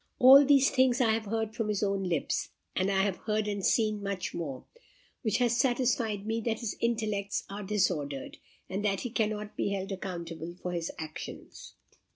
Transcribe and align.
All 0.17 0.43
these 0.43 0.71
things 0.71 0.99
I 0.99 1.11
have 1.13 1.25
heard 1.25 1.53
from 1.53 1.67
his 1.69 1.83
own 1.83 2.05
lips, 2.05 2.49
and 2.75 2.89
I 2.89 3.03
have 3.03 3.17
heard 3.17 3.47
and 3.47 3.63
seen 3.63 4.01
much 4.01 4.33
more, 4.33 4.65
which 5.21 5.37
has 5.37 5.55
satisfied 5.59 6.25
me 6.25 6.41
that 6.41 6.61
his 6.61 6.75
intellects 6.79 7.43
are 7.51 7.61
disordered, 7.61 8.37
and 8.67 8.83
that 8.83 9.01
he 9.01 9.11
cannot 9.11 9.55
be 9.55 9.73
held 9.73 9.91
accountable 9.91 10.55
for 10.59 10.71
his 10.71 10.89
actions." 10.97 11.75